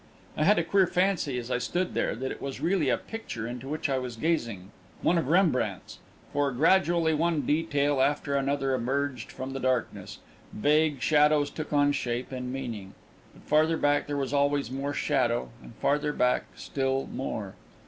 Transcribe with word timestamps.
I 0.35 0.45
had 0.45 0.57
a 0.57 0.63
queer 0.63 0.87
fancy, 0.87 1.37
as 1.37 1.51
I 1.51 1.59
stood 1.59 1.93
there, 1.93 2.15
that 2.15 2.31
it 2.31 2.41
was 2.41 2.59
really 2.59 2.89
a 2.89 2.97
picture 2.97 3.45
into 3.47 3.69
which 3.69 3.87
I 3.87 3.99
was 3.99 4.15
gazing 4.15 4.71
one 5.03 5.15
of 5.19 5.27
Rembrandt's 5.27 5.99
for, 6.33 6.51
gradually, 6.51 7.13
one 7.13 7.41
detail 7.41 8.01
after 8.01 8.33
another 8.35 8.73
emerged 8.73 9.31
from 9.31 9.53
the 9.53 9.59
darkness, 9.59 10.17
vague 10.53 11.01
shadows 11.03 11.51
took 11.51 11.71
on 11.71 11.91
shape 11.91 12.31
and 12.31 12.51
meaning, 12.51 12.95
but 13.35 13.43
farther 13.43 13.77
back 13.77 14.07
there 14.07 14.17
was 14.17 14.33
always 14.33 14.71
more 14.71 14.95
shadow, 14.95 15.51
and 15.61 15.75
farther 15.75 16.11
back 16.13 16.45
still 16.55 17.05
more 17.13 17.53